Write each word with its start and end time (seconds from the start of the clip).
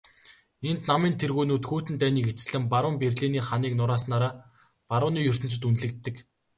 Энэ 0.69 0.83
намын 0.89 1.13
тэргүүнүүд 1.21 1.63
хүйтэн 1.67 1.95
дайныг 1.99 2.25
эцэслэн 2.33 2.63
баруун 2.71 2.97
Берлиний 3.03 3.43
ханыг 3.49 3.73
нурааснаараа 3.75 4.33
барууны 4.89 5.19
ертөнцөд 5.31 5.63
үнэлэгддэг. 5.67 6.15